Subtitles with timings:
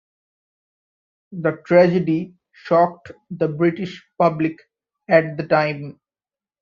[1.31, 4.55] The tragedy shocked the British public
[5.07, 5.99] at the time.